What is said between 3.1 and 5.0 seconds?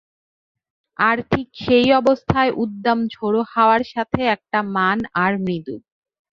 ঝোড়ো হাওয়ার সাথে একটা মান